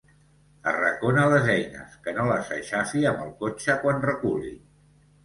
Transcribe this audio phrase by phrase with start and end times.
[0.69, 4.51] Arracona les eines, que no les aixafi amb el cotxe quan reculi.